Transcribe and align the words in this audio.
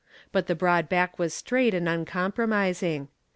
But 0.31 0.47
the 0.47 0.55
broad 0.55 0.89
back 0.89 1.19
was 1.19 1.31
straight 1.31 1.75
and 1.75 1.87
uncompromising. 1.87 3.07